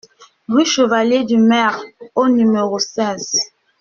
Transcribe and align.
Rue 0.49 0.65
Chevalier 0.65 1.25
du 1.25 1.37
Merle 1.37 1.85
au 2.15 2.27
numéro 2.27 2.79
seize 2.79 3.39